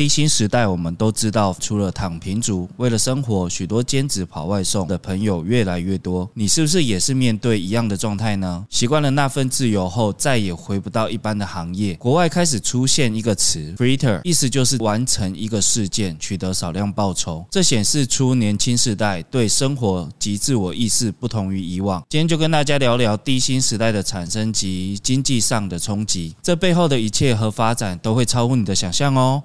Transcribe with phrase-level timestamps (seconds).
[0.00, 6.26] 低薪时代，我们都知道，除了躺平族，为了生活，许多兼职跑外送的朋友越来越多。
[6.32, 8.64] 你是不是也是面对一样的状态呢？
[8.70, 11.92] 习惯了那份自由后，再也回不到一般的行业。
[11.96, 17.44] 国外开始出现一个词 “Freeter”，意思就是完成一个事件，取得少量报酬。
[17.50, 22.02] 这显示出年轻时代对生活及自我意识不同于以往。
[22.08, 29.42] 今天就跟大家聊聊低薪时代的产生及经济上的冲击，这背后的一切和发展都会超乎你的想象哦。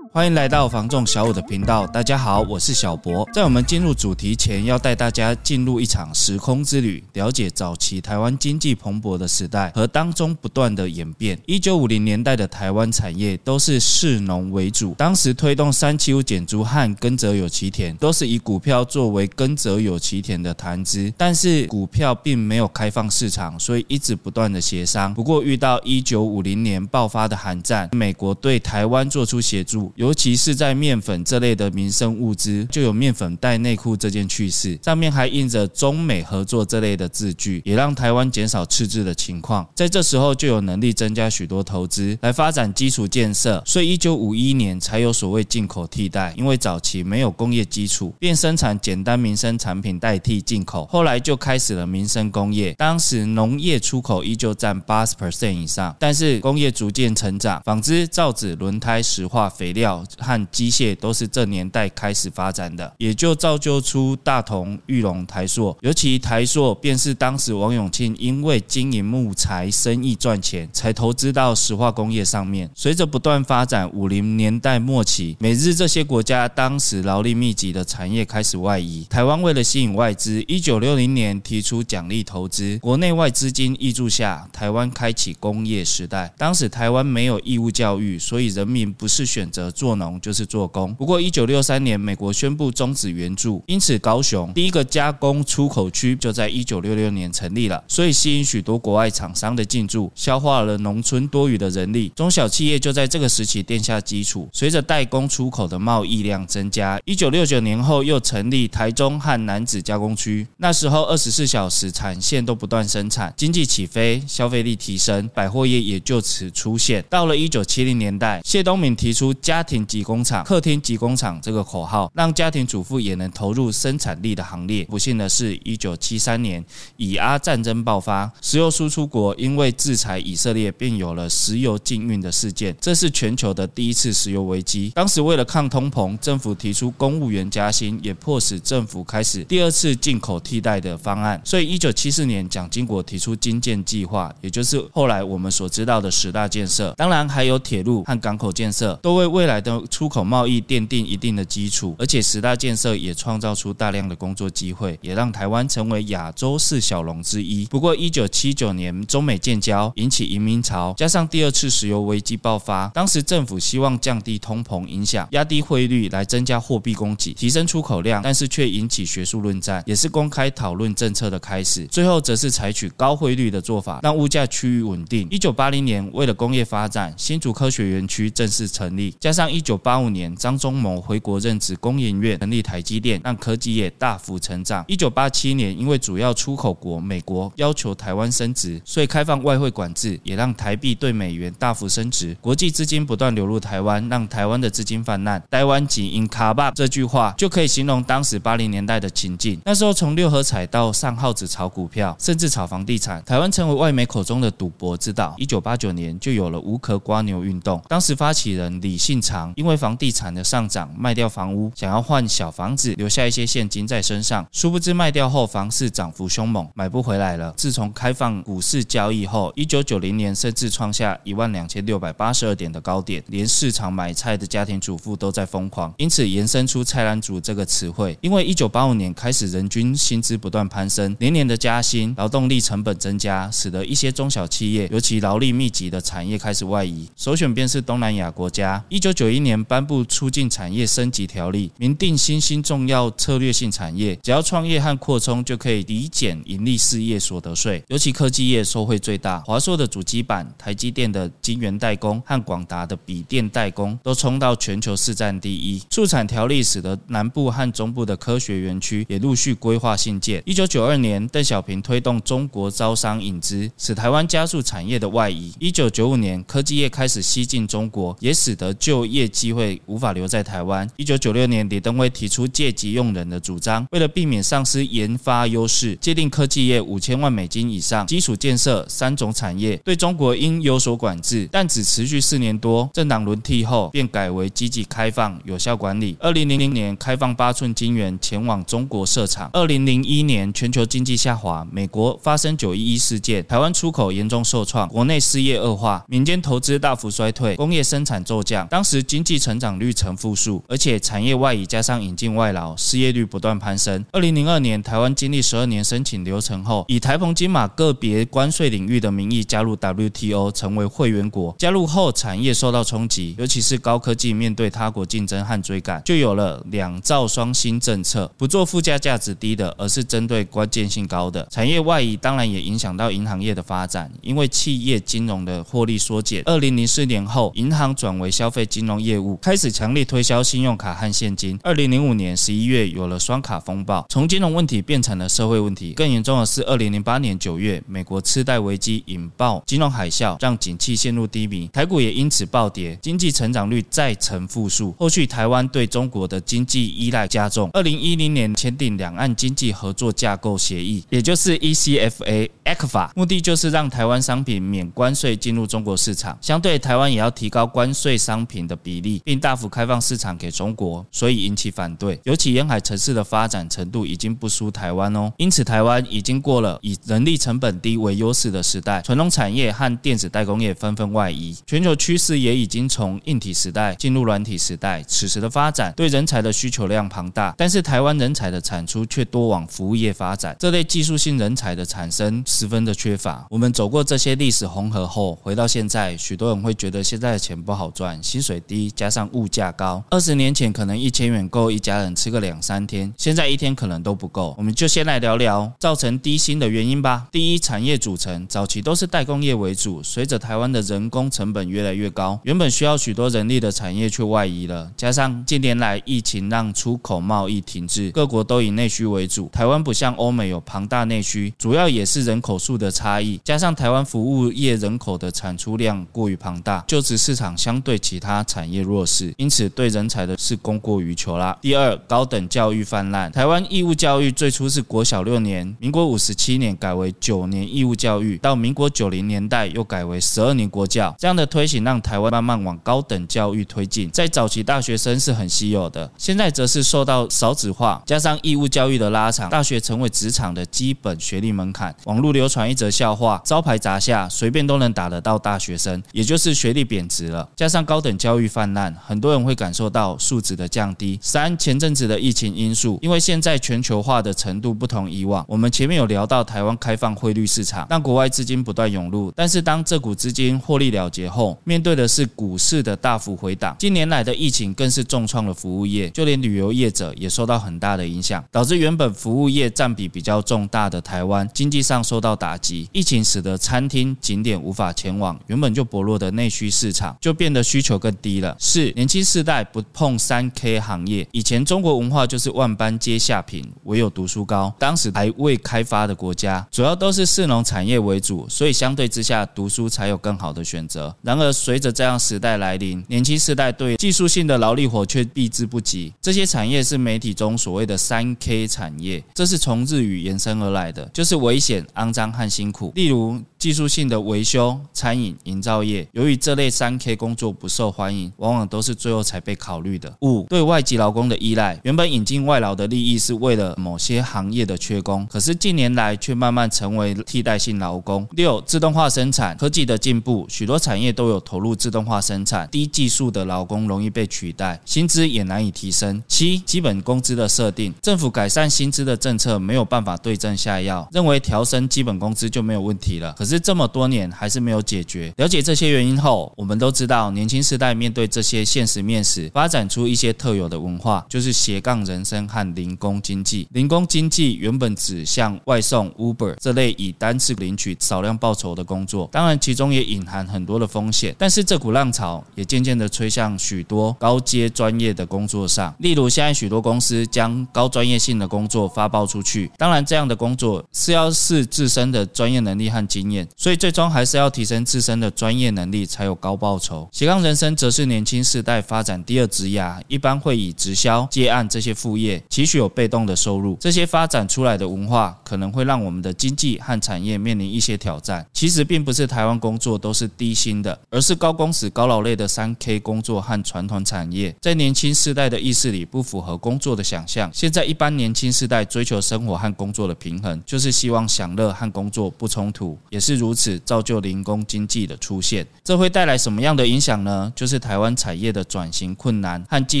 [0.10, 3.28] 欢迎来到房仲小五的频道，大家好，我是小博。
[3.32, 11.38] 在我们进入主题前，要带大家进入一场时空之旅，了解早期台湾经济蓬勃的时代和当中不断的演变。
[11.46, 21.12] 一九五零年代的台湾产业都是士农为主，当时推动三七五减租和耕者有其田，都是以股票作为耕者有其田的谈资。
[21.18, 25.12] 但是股票并没有开放市场，所以一直不断的协商。
[25.12, 39.68] 不过遇到一九五零年爆发的韩战，美国对台湾做出协助，尤其是在面粉这类的民生物资，就有面粉袋内裤这件趣事，上面还印着中美合作这类的字句，也让台湾减少赤字的情况。
[39.74, 52.72] 在这时候就有能力增加许多投资来发展基础建设，所以一九五一年才有所谓进口替代，因为早期没有工业基础，便生产简单民生产品代替进口，后来就开始了民生工业。
[52.74, 59.87] 当时农业出口依旧占八十 percent 以上，但是工业逐渐成长，纺织、造纸、轮胎、石化、肥料。
[60.18, 65.76] 和机械都是这年代开始发展的，也就造就出大同、玉龙、台塑。
[65.82, 72.68] 尤其台塑，便是当时王永庆因为经营木材生意赚钱，才投资到石化工业上面。
[72.74, 79.06] 随着不断发展，五零年代末期，美日这些国家当时劳力密集的产业开始外移。
[79.08, 86.32] 台湾为了吸引外资，一九六零年提出奖励投资，国内外资金挹注下，台湾开启工业时代。
[86.36, 89.98] 当时台湾没有义务教育，所以人民不是选择做。
[89.98, 90.94] 农就是做工。
[90.94, 97.82] 不过，一九六三年，美国宣布终止援助，因此高雄第一个加工出口区就在一九六六年成立了。
[97.88, 102.12] 所以，吸引许多国外厂商的进驻，消化了农村多余的人力。
[102.14, 104.48] 中小企业就在这个时期奠下基础。
[104.52, 110.46] 随着代工出口的贸易量增加，一九六九年后又成立台中和南子加工区。
[110.58, 117.04] 那时候，二十四小时产线都不断生产，经济起飞，消费力提升，百货业也就此出现。
[117.10, 124.84] 到了一九七零年代，谢东闵提出家庭及工厂、客厅及工厂这个口号，让家庭主妇也能投入生产力的行列。
[124.86, 126.64] 不幸的是，一九七三年
[126.96, 132.74] 以阿战争爆发，石油输出国因为制裁以色列，便有了石油禁运的事件。
[132.80, 134.90] 这是全球的第一次石油危机。
[134.94, 141.40] 当时为了抗通膨，政府提出公务员加薪，也迫使政府开始第二次进口替代的方案。
[141.44, 146.94] 所以，一九七四年，蒋经国提出精建计划，也就是后来我们所知道的十大建设。
[146.96, 149.78] 当然，还有铁路和港口建设，都为未来的。
[149.90, 157.64] 出口贸易奠定一定的基础，而且十大建设也创造出大量的工作机会，也让台湾成为亚洲四小龙之一。
[157.66, 171.86] 不过，一九七九年中美建交引起移民潮，加上第二次石油危机爆发，当时政府希望降低通膨影响，压低汇率来增加货币供给，提升出口量，但是却引起学术论战，也是公开讨论政策的开始。
[171.86, 175.26] 最后，则是采取高汇率的做法，让物价趋于稳定。
[175.30, 184.84] 一九八零年，为了工业发展，新竹科学园区正式成立，加上一九八五年，张忠谋回国任职工研院，成立台积电，让科技业大幅成长。
[184.88, 192.36] 一九八七年，因为主要出口国美国要求台湾升值，所以开放外汇管制，也让台币对美元大幅升值。
[192.40, 195.42] 国际资金不断流入台湾，让台湾的资金泛滥。
[195.50, 199.60] 台湾钱因卡巴这句话就可以形容当时八零年代的情境。
[199.64, 205.34] 那时候，从六合彩到上号子炒股票，甚至炒房地产，台湾成为外媒口中的赌博之岛。
[205.38, 207.80] 一九八九年，就有了无壳瓜牛运动。
[207.88, 209.37] 当时发起人李信长。
[209.56, 214.46] 因为房地产的上涨，卖掉房屋，想要换小房子，留下一些现金在身上。
[214.52, 217.52] 殊不知卖掉后，房市涨幅凶猛，买不回来了。
[217.56, 228.16] 自从开放股市交易后，一九九零年甚至创下一万两千六百八十二点的高点，连市场买菜的家庭主妇都在疯狂，因此延伸出“菜篮族”这个词汇。
[228.20, 238.82] 因为一九八五年开始，人均薪资不断攀升，年年的加薪，劳动力成本增加，使得一些中小企业，尤其劳力密集的产业开始外移，首选便是东南亚国家。
[238.88, 249.40] 一九九九一年颁布促进产业升级条例，明定新兴重要策略性产业，只要创业和扩充就可以抵减营利事业所得税，尤其科技业受惠最大。
[249.40, 255.82] 华硕的主机板、台积电的晶圆代工和广达的笔电代工都冲到全球市占第一。
[255.90, 260.42] 促产条例使得南部和中部的科学园区也陆续规划兴建。
[260.46, 265.52] 一九九二年，邓小平推动中国招商引资，使台湾加速产业的外移。
[265.60, 270.88] 一九九五年，科技业开始吸进中国，也使得就业机会无法留在台湾。
[270.96, 282.88] 一九九六年，李登辉提出借机用人的主张，为了避免丧失研发优势，界定科技业五千万美金以上基础建设三种产业，对中国应有所管制，但只持续四年多。
[282.92, 286.16] 政党轮替后，便改为积极开放、有效管理。
[286.20, 289.50] 二零零零年开放八寸晶圆前往中国设厂。
[289.52, 298.66] 二零零一年全球经济下滑，美国发生九一一事件，台湾出口严重受创，国内失业恶化，民间投资大幅衰退，工业生产骤降。
[298.68, 304.04] 当时经济成长率呈负数，而且产业外移加上引进外劳，失业率不断攀升。
[304.12, 311.54] 二零零二年，台湾经历十二年申请流程后，以台澎金马个别关税领域的名义加入 WTO，成为会员国。
[311.58, 322.16] 加入后，产业受到冲击，尤其是高科技面对他国竞争和追赶，就有了两造双新政策，不做附加价值低的，而是针对关键性高的产业外移。
[322.16, 326.42] 当然也影响到银行业的发展，因为企业金融的获利缩减。
[326.46, 331.56] 二零零四年后，银行转为消费金融业务，开始强力推销信用卡和现金。
[331.62, 335.92] 二零零五年十一月，有了双卡风暴，从金融问题变成了社会问题。
[335.92, 344.94] 更严重的是，二零零八年九月，美国次贷危机引爆金融海啸，让景气陷入低迷，台股也因此暴跌，经济成长率再呈负数。
[344.98, 347.70] 后续台湾对中国的经济依赖加重。
[347.74, 352.48] 二零一零年签订两岸经济合作架构协议，也就是 ECFA。
[352.64, 362.18] ECFA 目的就是让台湾商品免关税进入中国市场，相对台湾也要提高关税商品的比例，并大幅开放市场给中国，所以引起反对。
[362.24, 375.02] 尤其沿海城市的发展程度已经不输台湾哦，因此台湾已经过了以人力成本低为优势的时代，传统产业和电子代工业纷纷外移，全球趋势也已经从硬体时代进入软体时代。
[375.04, 382.42] 此时的发展对人才的需求量庞大，但是台湾人才的产出却多往服务业发展，这类技术性人才的产生。
[382.46, 383.46] 十分的缺乏。
[383.50, 390.04] 我们走过这些历史红河后，回到现在，许多人会觉得现在的钱不好赚，薪水低，加上物价高。
[390.10, 394.54] 二十年前可能一千元够一家人吃个两三天，现在一天可能都不够。
[394.58, 397.26] 我们就先来聊聊造成低薪的原因吧。
[397.32, 404.92] 第一，产业组成早期都是代工业为主，随着台湾的人工成本越来越高，原本需要许多人力的产业却外移了。
[404.94, 409.48] 加上近年来疫情让出口贸易停滞，各国都以内需为主。
[409.50, 412.58] 台湾不像欧美有庞大内需，主要也是人口。
[412.58, 421.56] 数的差异，加上台湾服务业人口的产出量过于庞大，就职市场相对其他产产业弱势，因此对人才的是供过于求啦。
[421.60, 434.08] 第二，高等教育泛滥，台湾义务教育最初是国小六年，民国五十七年改为九年义务教育，到民国九零年代又改为十二年国教，这样的推行让台湾慢慢往高等教育推进。
[434.10, 441.94] 在早期，大学生是很稀有的，现在则是受到少子化，加上义务教育的拉长，大学成为职场的基本学历门槛。
[442.04, 442.32] 网络。
[442.38, 447.48] 流传一则笑话：招牌砸下，随便都能打得到大学生，也就是学历贬值了。
[447.56, 451.18] 加上高等教育泛滥，很多人会感受到素质的降低。
[451.20, 455.44] 三、前阵子的疫情因素，因为现在全球化的程度不同以往。
[455.46, 463.76] 我们前面有聊到台湾开放汇率市场，让国外资金不断涌入，但是当这股资金获利了结后，面对的是股市的大幅回档。
[463.78, 472.38] 近年来的疫情更是重创了服务业，就连旅游业者也受到很大的影响，导致原本服务业占比比较重大的台湾经济上受到。
[472.38, 478.54] 打击，疫情使得餐厅景点无法前往，原本就薄弱的内需市场就变得需求更低了。
[478.58, 484.74] 四，年轻世代不碰三 K 行业，以前中国文化就是万般皆下品，唯有读书高。
[484.78, 491.14] 当时还未开发的国家，主要都是市农产业为主，所以相对之下，读书才有更好的选择。
[491.22, 496.12] 然而，随着这样时代来临，年轻世代对技术性的劳力活却避之不及。
[496.20, 502.12] 这些产业是媒体中所谓的三 K 产业，这是从日语延伸而来的，就是危险、肮。
[502.18, 510.14] 脏和辛苦，例如技术性的维修、餐饮、营造业，由于这类三 K 工作不受欢迎，往往都是最后才被考虑的。
[510.20, 518.26] 五、对外籍劳工的依赖，原本引进外劳的利益是为了某些行业的缺工，可是近年来却慢慢成为替代性劳工。
[518.32, 526.22] 六、自动化生产，科技的进步，许多产业都有投入自动化生产，低技术的劳工容易被取代，薪资也难以提升。
[526.28, 532.18] 七、基本工资的设定，政府改善薪资的政策没有办法对症下药，认为调升基本。
[532.18, 535.32] 工资就没有问题了，可是这么多年还是没有解决。
[535.36, 543.66] 了解这些原因后，我们都知道，年轻世代面对这些现实面时，发展出一些特有的文化，就是斜杠人生和零工经济。
[543.72, 551.34] 零工经济原本指向外送、Uber 这类以单次领取少量报酬的工作，当然其中也隐含很多的风险。
[551.38, 559.70] 但是这股浪潮也渐渐的吹向许多高阶专业的工作上，例如现在许多公司将高专业性的工作发报出去。
[559.76, 567.08] 当然，这样的工作是要视自身的专业能力和经验，所以最终还是要提升自身的专业能力才有高报酬。
[567.12, 573.76] 斜杠人生则是年轻世代发展第二职涯，一般会以直销、接案这些副业，期许有被动的收入。
[573.80, 578.46] 这些发展出来的文化可能会让我们的经济和产业面临一些挑战。
[578.52, 587.50] 其实并不是台湾工作都是低薪的，而是高工时、高劳累的三 K 工作和传统产业，在年轻世代的意识里不符合工作的想象。
[587.52, 595.66] 现在一般年轻世代追求生活和工作的平衡，就是希望享乐和工作不冲突，也是是如此造就零工经济的出现。
[595.84, 597.52] 这会带来什么样的影响呢？
[597.54, 600.00] 就是台湾产业的转型困难和技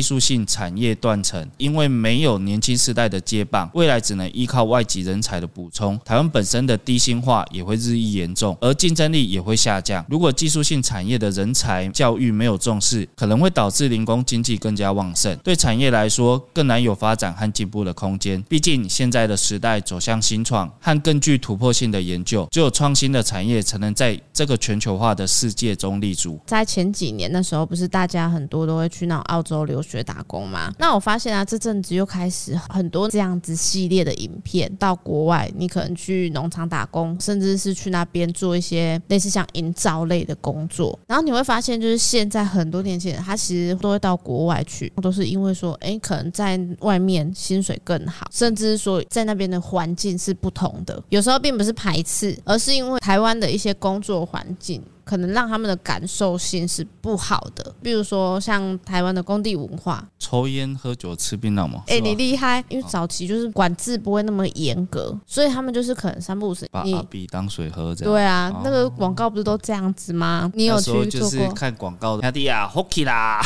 [0.00, 6.00] 术性产业断层，因为没有年轻世代的接棒，未来只能依靠外籍人才的补充。
[6.06, 10.02] 台湾本身的低薪化也会日益严重，而竞争力也会下降。
[10.08, 18.42] 如果技术性产业的人才教育没有重视，可能会导致零工经济更加旺盛，对产业来说更难有发展和进步的空间。
[18.48, 26.38] 毕竟现在的时代走向新创和更具突破性的研究，只有创新的产业才能在这个全球化的世界中立足。
[26.46, 30.72] 在前几年的时候，不是大家很多都会去那种澳洲留学打工吗？
[30.78, 40.98] 那我发现啊，这阵子又开始很多这样子系列的影片，到国外你可能去农场打工，甚至是去那边做一些类似像营造类的工作。
[41.06, 51.02] 然后你会发现，就是现在很多年轻人他其实都会到国外去，都是因为说，哎，可能在外面薪水更好，甚至说在那边的环境是不同的。
[51.08, 54.82] 有时候并不是排斥，而是因为台湾的一些工作环境。
[55.08, 61.82] 可能让他们的感受性是不好的，比如说像台湾的工地文化，抽烟、喝酒、吃槟榔嘛。
[61.86, 68.12] 哎、欸，你厉害，因为早期就是管制不会那么严格，所以他们就是可能三不五时，把阿比当水喝这样。
[68.12, 70.52] 对啊，那个广告不是都这样子吗？
[70.54, 71.06] 你有去做过？
[71.06, 73.40] 就是看广告的，兄弟啊，Hockey 啦。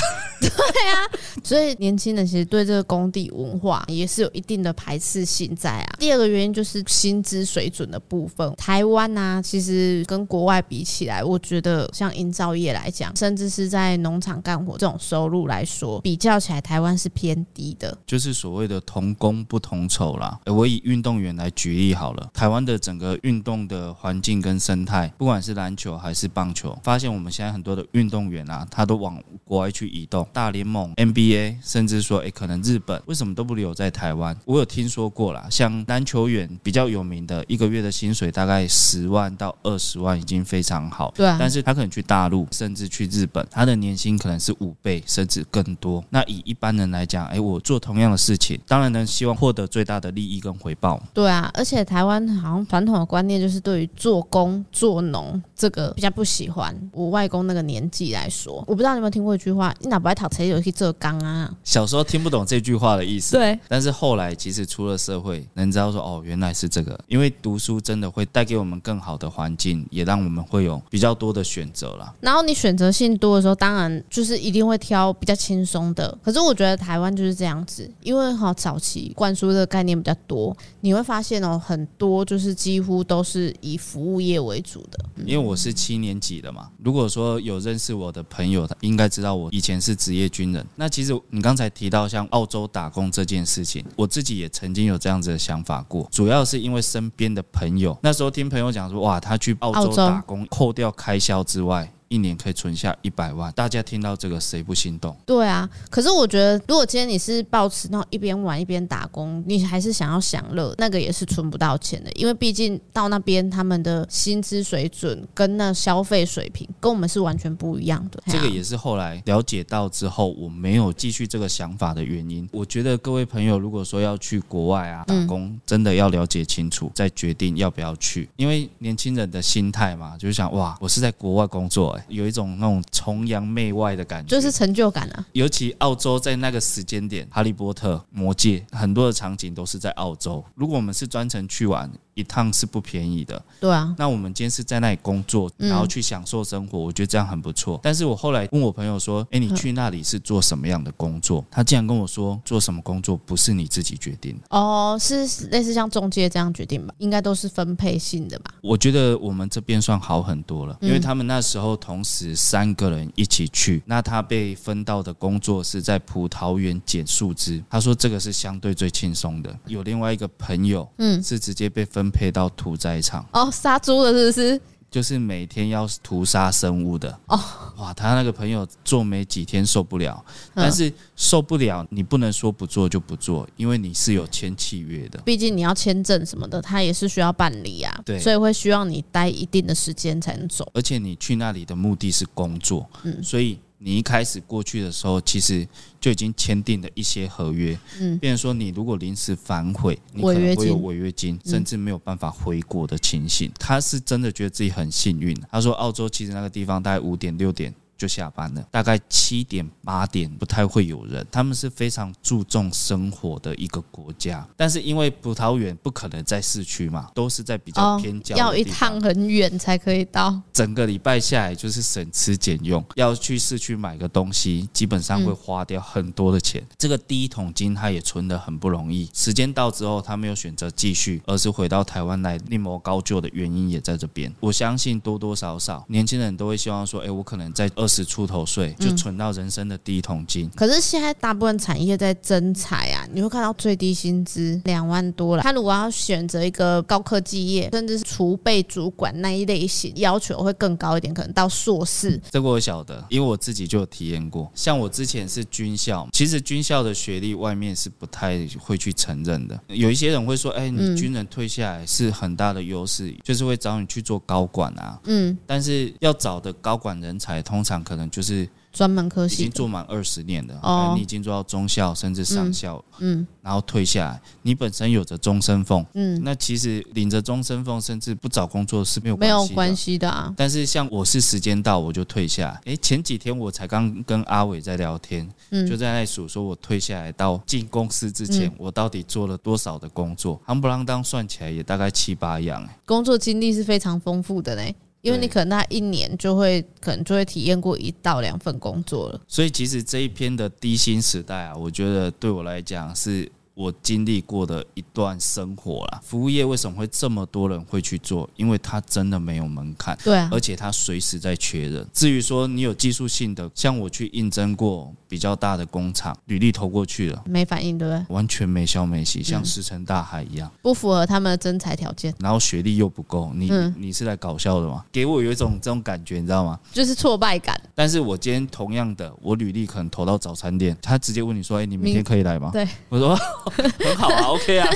[0.73, 0.97] 对啊，
[1.43, 5.97] 所以年轻人其实对这个工地文化也是有一定的排斥性在啊。
[5.99, 17.97] 第二个原因就是薪资水准的部分，台湾呢、其实跟国外比起来，我觉得像营造业来讲，甚至是在农场干活这种收入来说，比较起来，台湾是偏低的。
[18.07, 20.39] 就是所谓的同工不同酬啦。
[20.47, 30.27] 我以运动员来举例好了，台湾的整个运动的环境跟生态，不管是篮球还是棒球，发现我们现在很多的运动员啊，他都往国外去移动。
[30.33, 34.37] 大联盟、NBA，甚至说，诶、欸，可能日本为什么都不留在台湾？
[34.45, 41.13] 我有听说过啦，像篮球员比较有名的，一个月的薪水大概十万到二十万，已经非常好。
[41.17, 46.05] 对啊，但是他可能去大陆，甚至去日本，他的年薪可能是五倍甚至更多。
[46.11, 51.03] 那以一般人来讲，哎、欸，我做同样的事情，当然能希望获得最大的利益跟回报。
[51.15, 56.77] 对啊，而且台湾好像传统的观念就是对于做工做农这个比较不喜欢。
[56.93, 60.42] 我外公那个年纪来说，我不知道你有没有听过一句话：你哪不爱讨钱？
[60.49, 61.53] 有去做工啊？
[61.65, 63.59] 小时候听不懂这句话的意思，对。
[63.69, 66.99] 但是后来其实出了社会，能知道说哦，原来是这个。
[67.09, 72.15] 因为读书真的会带给我们更好的环境，也让我们会有比较多的选择了。
[72.21, 76.17] 然后你选择性多的时候，当然就是一定会挑比较轻松的。
[76.23, 84.99] 可是我觉得台湾就是这样子，因为哈早期灌输的概念比较多，你会发现哦，很多就是几乎都是以服务业为主的。
[85.25, 90.67] 因为我是七年级的嘛，如果说有认识我的朋友，他应该知道我以前是职业军人。
[90.75, 101.89] 那其实你刚才提到像澳洲打工这件事情，我自己也曾经有这样子的想法过，主要是因为身边的朋友，那时候听朋友讲说，哇，他去澳洲打工，扣掉开销之外。
[102.13, 105.17] 一年可以存下一百万，大家听到这个谁不心动？
[105.25, 118.23] 对啊，可是我觉得，如果今天你是抱持那种一边玩一边打工，你还是想要享乐，那个也是存不到钱的，因为毕竟到那边他们的薪资水准跟那消费水平跟我们是完全不一样的。
[118.27, 122.47] 这个也是后来了解到之后，我没有继续这个想法的原因。
[122.53, 135.27] 我觉得各位朋友，如果说要去国外啊打工，嗯、真的要了解清楚，再决定要不要去，因为年轻人的心态嘛，就是想哇，我是在国外工作、欸，有一种那种崇洋媚外的感觉，就是成就感啊。
[135.33, 140.45] 尤其澳洲在那个时间点，《哈利波特》、《魔戒》很多的场景都是在澳洲。
[140.55, 143.43] 如果我们是专程去玩，一趟是不便宜的。
[143.61, 147.79] 对啊，那我们今天是在那里工作，然后去享受生活，嗯、我觉得这样很不错。
[147.83, 156.95] 但是我后来问我朋友说：“哎，你去那里是做什么样的工作？”他竟然跟我说：“做什么工作不是你自己决定的。”哦，是类似像中介这样决定吧？
[156.99, 158.55] 应该都是分配性的吧？
[158.63, 167.63] 我觉得我们这边算好很多了，因为他们那时候同时三个人一起去，那他被分到的工作是在葡萄园捡树枝。
[167.71, 169.57] 他说这个是相对最轻松的。
[169.67, 173.27] 有另外一个朋友，嗯，是直接被分配到屠宰场。
[173.33, 174.61] 哦，杀猪的是不是？
[174.91, 177.41] 就是每天要屠杀生物的哦，
[177.79, 180.23] 哇，他那个朋友做没几天受不了，
[180.55, 193.59] 但是受不了，你不能说不做就不做，因为你是有签契约的，毕竟你要签证什么的，他也是需要办理啊，对，所以会需要你待一定的时间才能走，而且你去那里的目的是工作，嗯，所以。
[193.85, 195.67] 你一开始过去的时候，其实
[196.01, 203.51] 就已经签订了一些合约，嗯，变成说你如果临时反悔，你可能会有违约金，甚至没有办法回国的情形。
[203.59, 205.37] 他是真的觉得自己很幸运。
[205.51, 207.75] 他说，澳洲其实那个地方大概五点六点。
[208.03, 211.25] 就下班了，大概七点八点不太会有人。
[211.31, 220.37] 他们是非常注重生活的一个国家，但是因为葡萄园不可能在市区嘛，都是在比较偏郊，要一趟很远才可以到。
[220.53, 226.61] 整个礼拜下来就是省吃俭用，要去市区买个东西，基本上会花掉很多的钱。
[226.77, 229.09] 这个第一桶金他也存得很不容易。
[229.15, 234.35] 时间到之后，他没有选择继续，而是回到台湾来另谋高就的原因也在这边。
[234.41, 237.92] 我相信多多少少年轻人都会希望说，哎，我可能在二。
[237.93, 245.43] 十出头岁就存到人生的第一桶金，可是现在大部分产业在增财啊，你会看到最低薪资两万多了。
[245.43, 252.19] 他如果要选择一个高科技业，甚至是储备主管那一类型，要求会更高一点，可能到硕士。
[252.31, 254.51] 这个我晓得，因为我自己就有体验过。
[254.55, 259.61] 像我之前是军校，其实军校的学历外面是不太会去承认的。
[259.69, 267.72] 有一些人会说：“哎，你军人退下来是很大的优势，就是会找你去做高管啊。”嗯，但是要找的高管人才通常。
[267.85, 280.33] 可能就是专门科系，已经做满二十年的，哦，你已经做到中校甚至上校，嗯，然后退下来，你本身有着终身俸，嗯，那其实领着终身俸，甚至不找工作是没有关系的，没有关系的啊。
[280.37, 294.75] 但是像我是时间到我就退下来，哎，前几天我才刚跟阿伟在聊天，嗯，就在那数说我退下来到进公司之前，我到底做了多少的工作，夯不啷当算起来也大概七八样，哎，工作经历是非常丰富的嘞。
[295.03, 303.31] 因为你可能那一年就会可能就会体验过一到两份工作了，所以其实这一篇的低薪时代啊，我觉得对我来讲是。
[303.55, 308.29] 我经历过的一段生活啦，服务业为什么会这么多人会去做？
[308.37, 311.87] 因为它真的没有门槛，对啊，而且它随时在缺人。
[311.93, 318.15] 至于说你有技术性的，像我去应征过比较大的工厂，履历投过去了，没反应，对不对？
[318.15, 322.15] 完全没消没息，像石沉大海一样，不符合他们的征才条件。
[322.19, 324.85] 然后学历又不够，你你是来搞笑的吗？
[324.91, 326.59] 给我有一种这种感觉，你知道吗？
[326.73, 327.61] 就是挫败感。
[327.75, 333.19] 但是我今天同样的，我履历可能投到早餐店，他直接问你说：“哎，你明天可以来吗？”对，我说
[333.81, 334.23] 很好啊。
[334.29, 334.69] OK 啊，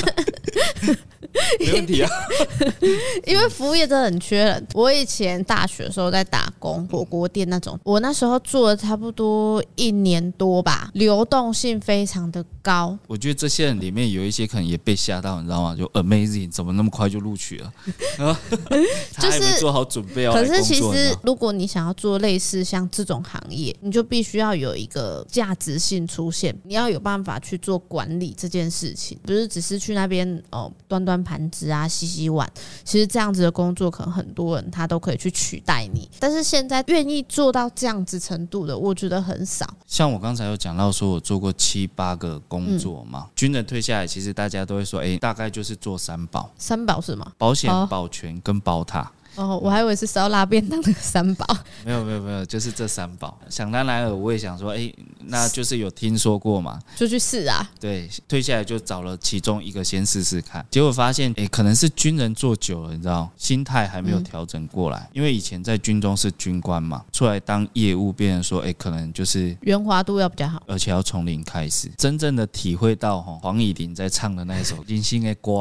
[1.61, 2.11] 没问题啊，
[3.27, 4.67] 因为服务业真的很缺人。
[4.75, 12.97] 我以前大学的时候在打工，火锅店那种，我那时候做了差不多一年多吧，流动性非常的高。
[13.07, 15.77] 我觉得这些人里面有一些可能也被吓到，你知道吗？
[15.77, 17.73] 就 Amazing，怎么那么快就录取了？
[19.21, 20.33] 就是做好准备哦。
[20.33, 29.19] 可是其实，如果你想要做类似像这种行业，你就必须要有一个价值性出现，你要有办法去做管理这件事情。
[29.23, 32.51] 不是只是去那边哦，端端盘子啊，洗洗碗。
[32.85, 36.09] 其实这样子的工作，可能很多人他都可以去取代你。
[36.19, 39.67] 但是现在愿意做到这样子程度的，我觉得很少。
[39.87, 43.25] 像我刚才有讲到，说我做过七八个工作嘛。
[43.27, 46.51] 嗯、军人退下来，其实大家都会说，哎，大概就是做三保。
[46.57, 47.33] 三保是吗？
[47.37, 49.11] 保险、保全跟保塔。
[49.37, 51.47] 哦，我还以为是烧腊便当的三宝。
[51.85, 53.39] 没有没有没有，就是这三宝。
[53.49, 54.93] 想当然尔，我也想说，哎，
[55.27, 57.71] 那就是有听说过嘛，就去试啊。
[57.79, 64.99] 对，退下来就找了其中一个先试试看，结果发现，哎，可能是军人做久了，你知道，心态还没有调整过来。
[64.99, 75.53] 嗯、因为以前在军中是军官嘛，出来当业务，变成说，哎，可能就是圆滑度要比较好，而且要从零开始，真正的体会到哈黄乙玲在唱的那一首《金星的歌》。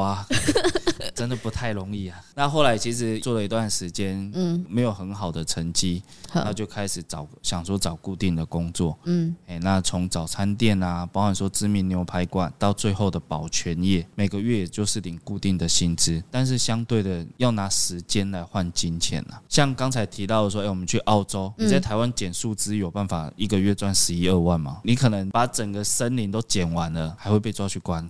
[1.16, 2.20] 真的不太容易啊。
[2.36, 19.42] 那后来其实做了一段时间，嗯，没有很好的成绩，那就开始找想说找固定的工作，嗯，哎，那从早餐店啊，包含说知名牛排馆，到最后的保全业，每个月也就是领固定的薪资，但是相对的要拿时间来换金钱啊。
[19.48, 24.82] 像刚才提到的说，哎，我们去澳洲，你在台湾捡树枝有办法一个月赚十一二万吗？
[24.84, 28.08] 你可能把整个森林都捡完了，还会被抓去关。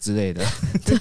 [0.00, 0.42] 之类的。
[0.84, 0.98] 对，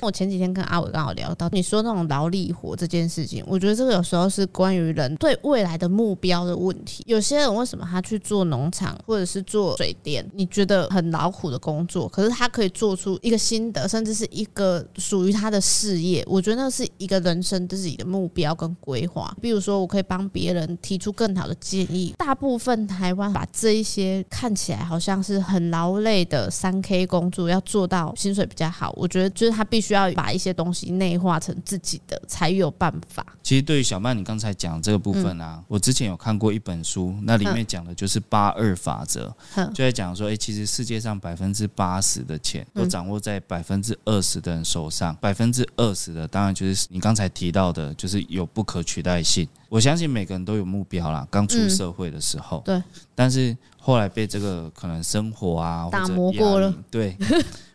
[0.00, 7.02] 我前几天跟阿伟刚好聊到，你说那种劳力活这件事情，我觉得这个有时候是关于人对未来的目标的问题。
[7.06, 16.24] 有些人为什么他去做农场或者是做水电，你觉得很劳苦的工作，可是他可以做出一个心得，甚至是一个属于他的事业。
[16.28, 19.34] 我觉得那是一个人生自己的目标跟规划。
[19.42, 22.14] 比如说，我可以帮别人提出更好的建议。
[22.16, 33.24] 大部分台湾把这一些看起来好像是很劳累的三 K 工作，要做到水比较好，我觉得就是他必须要把一些东西内化成自己的，才有办法。
[33.42, 49.48] 其实对于小曼你刚才讲这个部分啊，嗯、我之前有看过一本书，那里面讲的就是八二法则，嗯、就在讲说，哎，其实世界上百分之八十的钱都掌握在百分之二十的人手上，百分之二十的当然就是你刚才提到的，就是有不可取代性。
[49.68, 52.82] 我相信每个人都有目标啦，刚出社会的时候，嗯、对，
[53.14, 57.16] 但是后来被这个可能生活啊打磨过了，对。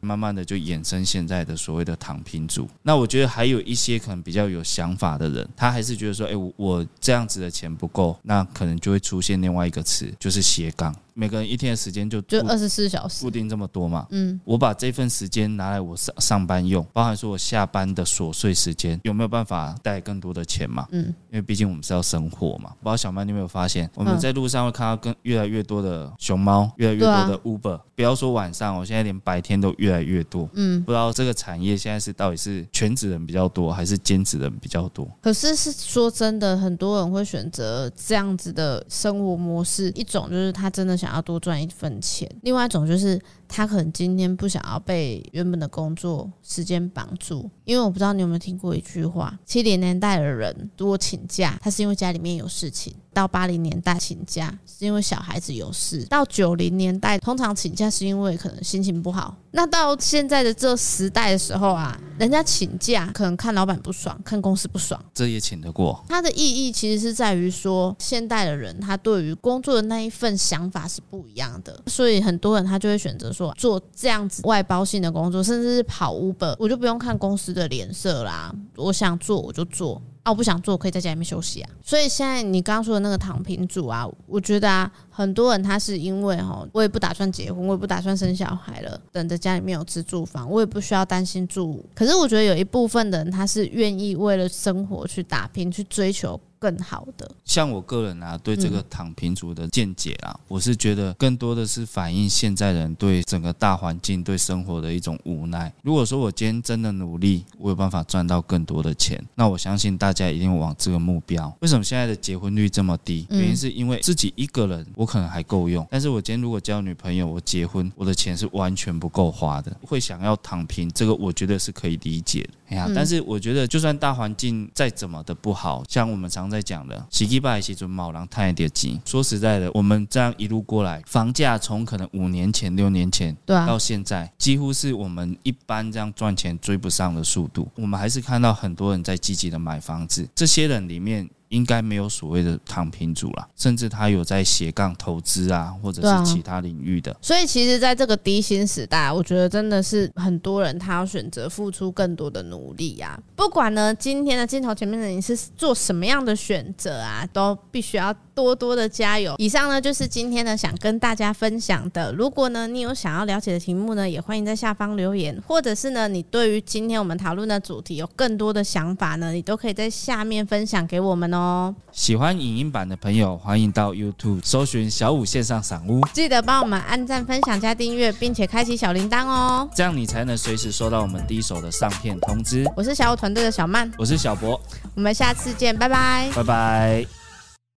[0.04, 2.68] 慢慢的就衍生现在的所谓的躺平族。
[2.82, 10.94] 那我觉得还有一些可能比较有想法的人，他还是觉得说，哎，我这样子的钱不够，那可能就会出现另外一个词，就是斜杠。
[11.14, 14.08] 每个人一天的时间就就二十四小时，固定这么多嘛。
[14.10, 20.88] 嗯，我把这份时间拿来我上上班用，包含说我下班的琐碎时间，有没有办法带更多的钱嘛？
[20.92, 22.72] 嗯，因为毕竟我们是要生活嘛。
[22.82, 27.80] 不知道小曼你有没有发现，我们在路上会看到更越来越多的熊猫，越来越多的 Uber。
[27.96, 35.06] 不要说晚上，我现在连白天都越越来越多，嗯，不知道这个产业现在是到底是全职人比较多，还是兼职人比较多？
[35.22, 39.92] 可是是说真的，很多人会选择这样子的生活模式。
[39.92, 43.20] 一种就是他真的想要多赚一份钱，另外一种就是。
[43.54, 59.36] 他可能今天不想要被原本的工作时间绑住，因为我不知道你有没有听过一句话：七零年代的人如果请假，他是因为家里面有事情；到八零年代请假是因为小孩子有事；到九零年代通常请假是因为可能心情不好。
[59.54, 66.02] 那到现在的这时代的时候啊，人家请假可能看老板不爽，看公司不爽，这也请得过。
[66.08, 73.41] 它的意义其实是在于说，现代的人他对于工作的那一份想法是不一样的，所以很多人他就会选择说。
[73.58, 78.54] 做这样子外包性的工作，甚至是跑 Uber，我就不用看公司的脸色啦。
[78.76, 81.70] 我想做我就做，啊，我不想做可以在家里面休息啊。
[81.84, 91.84] 所以现在你刚刚说的那个躺平族啊，我觉得啊，很多人他是因为哈，我也不打算结婚，我也不打算生小孩了，等着家里面有自住房，我也不需要担心住。
[91.96, 96.40] 可是我觉得有一部分的人他是愿意为了生活去打拼，去追求。
[96.62, 105.74] 更好的，像我个人啊，对这个躺平族的见解啊，嗯、我是觉得更多的是反映现在人对整个大环境、对生活的一种无奈。
[105.82, 111.52] 如果说我今天真的努力，我有办法赚到更多的钱，那我相信大家一定往这个目标。
[111.62, 113.26] 为什么现在的结婚率这么低？
[113.32, 122.50] 原因是因为自己一个人我可能还够用，但是我今天如果交女朋友，我结婚，我的钱是完全不够花的，会想要躺平，这个我觉得是可以理解的。
[122.72, 129.00] 哎呀，但是我觉得就算大环境再怎么的不好，像我们常在讲的，洗几百洗准毛囊太点急。
[129.06, 137.68] 说实在的，我们这样一路过来，房价从可能五年前、六年前到现在，几乎是我们一般这样赚钱追不上的速度。
[137.76, 141.30] 我们还是看到很多人在积极的买房子，这些人里面。
[141.52, 147.16] 应该没有所谓的躺平族了，甚至他有在斜杠投资啊，或者是其他领域的。
[147.22, 153.20] 所以，其实，在这个低薪时代，我觉得真的是很多人他要选择付出更多的努力呀。
[153.36, 159.36] 不管呢，今天的镜头前面的你是做什么样的选择啊，都必须要多多的加油。
[159.38, 162.12] 以上呢，就是今天呢想跟大家分享的。
[162.14, 171.42] 如果呢，你有想要了解的题目呢，也欢迎在下方留言，或者是呢，你对于今天我们讨论的主题有更多的想法呢，你都可以在下面分享给我们哦。
[171.42, 182.64] 哦，喜欢影音版的朋友，欢迎到 YouTube 搜寻小五线上赏屋，记得帮我们按赞、分享、加订阅，并且开启小铃铛哦，这样你才能随时收到我们第一手的上片通知。
[182.76, 184.62] 我是小五团队的小曼，我是小博，
[184.96, 187.21] 我们下次见，拜拜，拜拜。